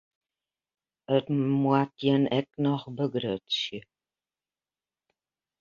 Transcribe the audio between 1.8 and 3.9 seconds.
jin ek noch begrutsje.